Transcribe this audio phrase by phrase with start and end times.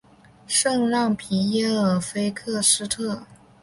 [0.47, 3.23] 圣让皮耶尔菲克斯特。